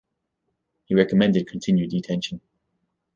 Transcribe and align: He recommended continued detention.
He 0.85 0.95
recommended 0.95 1.45
continued 1.45 1.91
detention. 1.91 2.41